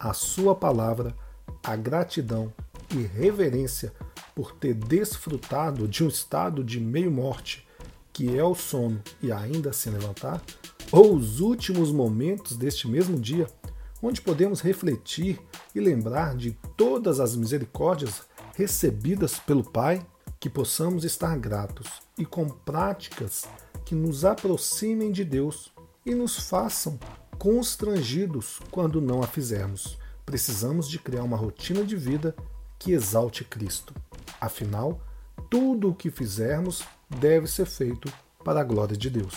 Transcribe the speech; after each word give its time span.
a 0.00 0.12
Sua 0.12 0.52
palavra, 0.52 1.14
a 1.62 1.76
gratidão 1.76 2.52
e 2.90 3.02
reverência 3.02 3.92
por 4.34 4.52
ter 4.52 4.74
desfrutado 4.74 5.86
de 5.86 6.04
um 6.04 6.08
estado 6.08 6.62
de 6.62 6.80
meio-morte 6.80 7.66
que 8.12 8.36
é 8.36 8.44
o 8.44 8.54
sono 8.54 9.00
e 9.22 9.32
ainda 9.32 9.72
se 9.72 9.88
levantar, 9.88 10.42
ou 10.92 11.14
os 11.14 11.40
últimos 11.40 11.92
momentos 11.92 12.56
deste 12.56 12.88
mesmo 12.88 13.18
dia, 13.18 13.46
onde 14.02 14.20
podemos 14.20 14.60
refletir 14.60 15.40
e 15.74 15.80
lembrar 15.80 16.36
de 16.36 16.52
todas 16.76 17.20
as 17.20 17.36
misericórdias 17.36 18.22
recebidas 18.54 19.38
pelo 19.38 19.64
Pai, 19.64 20.04
que 20.38 20.50
possamos 20.50 21.04
estar 21.04 21.38
gratos 21.38 21.86
e 22.16 22.24
com 22.24 22.46
práticas 22.48 23.44
que 23.84 23.94
nos 23.94 24.24
aproximem 24.24 25.12
de 25.12 25.24
Deus 25.24 25.72
e 26.04 26.14
nos 26.14 26.48
façam 26.48 26.98
constrangidos 27.38 28.58
quando 28.70 29.00
não 29.00 29.22
a 29.22 29.26
fizermos. 29.26 29.98
Precisamos 30.24 30.88
de 30.88 30.98
criar 30.98 31.22
uma 31.22 31.36
rotina 31.36 31.84
de 31.84 31.96
vida 31.96 32.34
que 32.80 32.92
exalte 32.92 33.44
Cristo. 33.44 33.94
Afinal, 34.40 35.00
tudo 35.50 35.90
o 35.90 35.94
que 35.94 36.10
fizermos 36.10 36.82
deve 37.08 37.46
ser 37.46 37.66
feito 37.66 38.12
para 38.42 38.62
a 38.62 38.64
glória 38.64 38.96
de 38.96 39.10
Deus, 39.10 39.34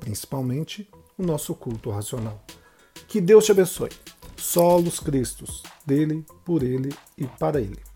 principalmente 0.00 0.90
o 1.16 1.22
nosso 1.22 1.54
culto 1.54 1.90
racional. 1.90 2.42
Que 3.06 3.20
Deus 3.20 3.44
te 3.44 3.52
abençoe. 3.52 3.90
Solos 4.36 4.98
Cristos, 4.98 5.62
dele, 5.84 6.24
por 6.44 6.62
ele 6.62 6.88
e 7.18 7.26
para 7.26 7.60
ele. 7.60 7.89